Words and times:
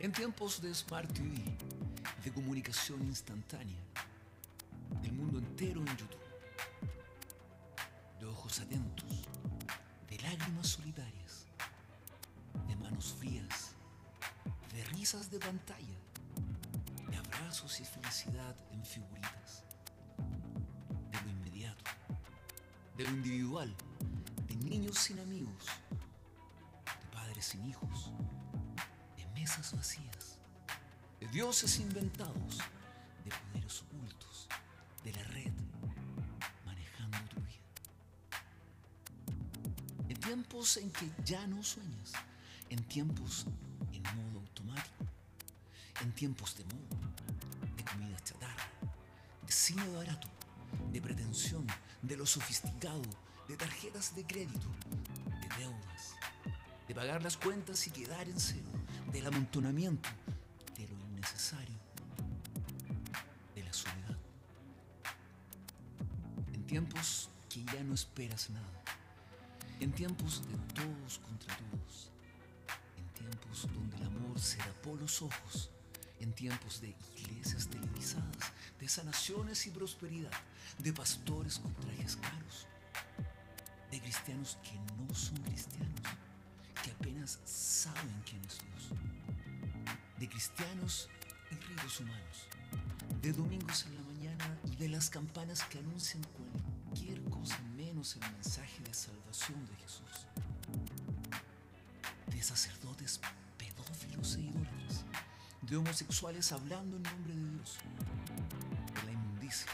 En 0.00 0.12
tiempos 0.12 0.62
de 0.62 0.72
Smart 0.72 1.12
TV, 1.12 1.34
de 2.22 2.32
comunicación 2.32 3.02
instantánea, 3.02 3.80
el 5.02 5.12
mundo 5.12 5.40
entero 5.40 5.80
en 5.80 5.88
YouTube, 5.88 6.16
de 8.20 8.26
ojos 8.26 8.60
atentos, 8.60 9.24
de 10.08 10.18
lágrimas 10.20 10.68
solitarias, 10.68 11.48
de 12.68 12.76
manos 12.76 13.12
frías, 13.18 13.72
de 14.72 14.84
risas 14.84 15.32
de 15.32 15.40
pantalla, 15.40 15.98
de 17.10 17.16
abrazos 17.16 17.80
y 17.80 17.84
felicidad 17.84 18.54
en 18.70 18.84
figuritas, 18.84 19.64
de 21.10 21.20
lo 21.22 21.28
inmediato, 21.28 21.90
de 22.96 23.02
lo 23.02 23.10
individual, 23.10 23.74
de 24.46 24.54
niños 24.54 24.96
sin 24.96 25.18
amigos, 25.18 25.66
de 26.84 27.06
padres 27.12 27.46
sin 27.46 27.68
hijos, 27.68 28.12
mesas 29.38 29.72
vacías, 29.72 30.38
de 31.20 31.28
dioses 31.28 31.78
inventados, 31.78 32.58
de 33.24 33.30
poderes 33.30 33.82
ocultos, 33.82 34.48
de 35.04 35.12
la 35.12 35.22
red, 35.24 35.52
manejando 36.66 37.18
tu 37.28 37.36
vida. 37.36 37.68
En 40.08 40.16
tiempos 40.18 40.76
en 40.78 40.90
que 40.90 41.08
ya 41.24 41.46
no 41.46 41.62
sueñas, 41.62 42.12
en 42.68 42.82
tiempos 42.84 43.46
en 43.92 44.02
modo 44.16 44.40
automático, 44.40 45.04
en 46.02 46.12
tiempos 46.12 46.56
de 46.56 46.64
moda, 46.64 46.96
de 47.76 47.84
comida 47.84 48.18
chatarra, 48.24 48.68
de 49.46 49.52
cine 49.52 49.86
barato, 49.90 50.28
de 50.92 51.00
pretensión, 51.00 51.64
de 52.02 52.16
lo 52.16 52.26
sofisticado, 52.26 53.02
de 53.46 53.56
tarjetas 53.56 54.16
de 54.16 54.24
crédito, 54.24 54.68
de 55.40 55.48
deudas, 55.58 56.16
de 56.88 56.94
pagar 56.94 57.22
las 57.22 57.36
cuentas 57.36 57.86
y 57.86 57.90
quedar 57.90 58.28
en 58.28 58.40
cero, 58.40 58.66
del 59.12 59.26
amontonamiento, 59.26 60.08
de 60.76 60.86
lo 60.88 60.94
innecesario, 61.06 61.76
de 63.54 63.64
la 63.64 63.72
soledad. 63.72 64.16
En 66.52 66.66
tiempos 66.66 67.30
que 67.48 67.64
ya 67.64 67.82
no 67.82 67.94
esperas 67.94 68.50
nada, 68.50 68.82
en 69.80 69.92
tiempos 69.92 70.42
de 70.46 70.56
todos 70.74 71.18
contra 71.18 71.56
todos, 71.56 72.10
en 72.96 73.08
tiempos 73.14 73.66
donde 73.72 73.96
el 73.96 74.04
amor 74.04 74.38
se 74.38 74.58
tapó 74.58 74.94
los 74.96 75.22
ojos, 75.22 75.70
en 76.20 76.32
tiempos 76.32 76.80
de 76.80 76.94
iglesias 77.16 77.68
televisadas, 77.68 78.52
de 78.78 78.88
sanaciones 78.88 79.66
y 79.66 79.70
prosperidad, 79.70 80.32
de 80.78 80.92
pastores 80.92 81.58
con 81.58 81.72
trajes 81.74 82.16
caros, 82.16 82.66
de 83.90 84.00
cristianos 84.00 84.58
que 84.62 84.78
no 84.96 85.14
son 85.14 85.38
cristianos, 85.38 86.00
apenas 86.90 87.38
saben 87.44 88.22
quién 88.24 88.42
es 88.44 88.58
Dios, 88.58 88.98
de 90.18 90.28
cristianos 90.28 91.08
y 91.50 91.54
ritos 91.54 92.00
humanos, 92.00 92.48
de 93.22 93.32
domingos 93.32 93.86
en 93.86 93.94
la 93.94 94.02
mañana 94.02 94.58
y 94.64 94.76
de 94.76 94.88
las 94.88 95.10
campanas 95.10 95.62
que 95.64 95.78
anuncian 95.78 96.22
cualquier 96.84 97.22
cosa 97.24 97.58
menos 97.76 98.16
el 98.16 98.30
mensaje 98.32 98.82
de 98.82 98.94
salvación 98.94 99.64
de 99.66 99.74
Jesús, 99.76 100.26
de 102.26 102.42
sacerdotes 102.42 103.20
pedófilos 103.56 104.36
e 104.36 104.40
idólatras, 104.42 105.04
de 105.62 105.76
homosexuales 105.76 106.52
hablando 106.52 106.96
en 106.96 107.02
nombre 107.02 107.34
de 107.34 107.50
Dios, 107.50 107.78
de 108.94 109.02
la 109.06 109.12
inmundicia, 109.12 109.70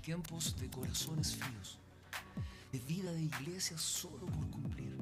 tiempos 0.00 0.56
de 0.58 0.70
corazones 0.70 1.36
fríos, 1.36 1.78
de 2.72 2.78
vida 2.80 3.12
de 3.12 3.22
iglesia 3.22 3.76
solo 3.76 4.26
por 4.26 4.50
cumplir, 4.50 4.96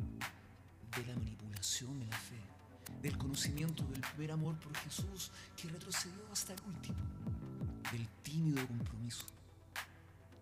de 0.96 1.06
la 1.06 1.14
manipulación 1.14 1.98
de 2.00 2.06
la 2.06 2.16
fe, 2.16 2.40
del 3.02 3.16
conocimiento 3.16 3.84
del 3.84 4.00
primer 4.00 4.32
amor 4.32 4.58
por 4.58 4.76
Jesús 4.78 5.30
que 5.56 5.68
retrocedió 5.68 6.20
hasta 6.32 6.54
el 6.54 6.60
último, 6.66 6.98
del 7.92 8.08
tímido 8.22 8.66
compromiso, 8.66 9.26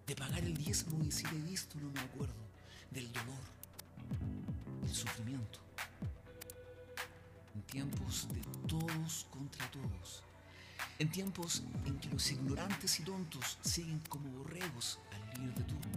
de 0.06 0.16
pagar 0.16 0.42
el 0.42 0.56
diezmo 0.56 1.04
y 1.04 1.10
si 1.10 1.25
le 1.25 1.36
he 1.36 1.42
visto 1.42 1.78
no 1.78 1.91
me 1.91 2.00
acuerdo, 2.00 2.34
del 2.91 3.12
dolor, 3.12 3.42
del 4.82 4.94
sufrimiento. 4.94 5.60
En 7.54 7.62
tiempos 7.62 8.28
de 8.32 8.41
todos 8.66 9.26
contra 9.31 9.70
todos, 9.70 10.22
en 10.98 11.10
tiempos 11.10 11.62
en 11.84 11.98
que 11.98 12.08
los 12.08 12.30
ignorantes 12.30 13.00
y 13.00 13.02
tontos 13.02 13.58
siguen 13.60 14.00
como 14.08 14.30
borregos 14.30 14.98
al 15.12 15.40
líder 15.40 15.54
de 15.54 15.64
turno. 15.64 15.92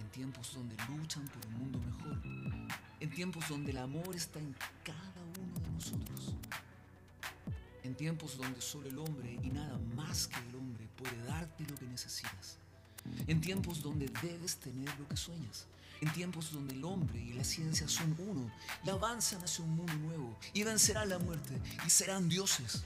En 0.00 0.08
tiempos 0.10 0.52
donde 0.54 0.76
luchan 0.88 1.26
por 1.28 1.46
un 1.46 1.54
mundo 1.54 1.78
mejor. 1.78 2.22
En 3.00 3.10
tiempos 3.10 3.48
donde 3.48 3.70
el 3.70 3.78
amor 3.78 4.14
está 4.14 4.38
en 4.38 4.54
cada 4.84 5.22
uno 5.38 5.60
de 5.60 5.70
nosotros. 5.70 6.34
En 7.82 7.94
tiempos 7.94 8.36
donde 8.36 8.60
solo 8.60 8.88
el 8.88 8.98
hombre 8.98 9.38
y 9.42 9.48
nada 9.48 9.78
más 9.96 10.28
que 10.28 10.38
el 10.48 10.54
hombre 10.54 10.86
puede 10.96 11.16
darte 11.24 11.64
lo 11.64 11.74
que 11.76 11.86
necesitas. 11.86 12.58
En 13.26 13.40
tiempos 13.40 13.82
donde 13.82 14.06
debes 14.22 14.56
tener 14.56 14.88
lo 14.98 15.08
que 15.08 15.16
sueñas. 15.16 15.66
En 16.02 16.12
tiempos 16.12 16.52
donde 16.52 16.74
el 16.74 16.84
hombre 16.84 17.18
y 17.18 17.32
la 17.32 17.44
ciencia 17.44 17.88
son 17.88 18.14
uno 18.18 18.50
y 18.84 18.90
avanzan 18.90 19.42
hacia 19.42 19.64
un 19.64 19.76
mundo 19.76 19.94
nuevo 19.94 20.36
y 20.52 20.64
vencerán 20.64 21.08
la 21.08 21.18
muerte 21.18 21.58
y 21.86 21.90
serán 21.90 22.28
dioses. 22.28 22.84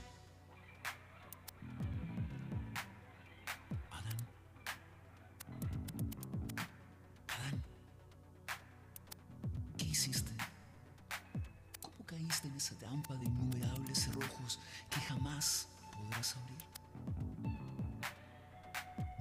Esa 12.57 12.75
trampa 12.79 13.15
de 13.15 13.25
innumerables 13.25 13.99
cerrojos 13.99 14.59
que 14.89 14.99
jamás 15.01 15.67
podrás 15.91 16.35
abrir? 16.37 16.57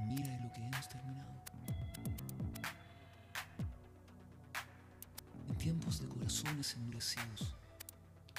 Mira 0.08 0.38
lo 0.42 0.52
que 0.52 0.60
hemos 0.64 0.88
terminado. 0.88 1.36
En 5.48 5.54
tiempos 5.56 6.00
de 6.00 6.08
corazones 6.08 6.74
endurecidos, 6.74 7.54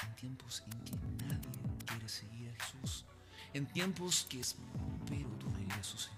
en 0.04 0.16
tiempos 0.16 0.64
en 0.66 0.80
que 0.80 0.96
nadie 1.24 1.50
quiere 1.86 2.10
seguir 2.10 2.50
a 2.50 2.64
Jesús, 2.64 3.06
en 3.54 3.68
tiempos 3.68 4.26
que 4.28 4.40
espero 4.40 5.30
tu 5.40 5.50
regreso, 5.52 5.98
Señor. 5.98 6.18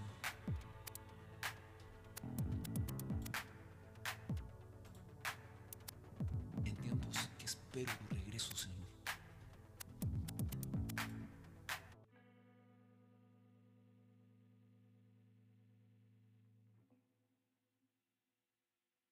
En 6.64 6.76
tiempos 6.78 7.30
que 7.38 7.46
espero 7.46 7.92
tu 7.92 8.04
regreso, 8.06 8.19
Señor. 8.40 8.79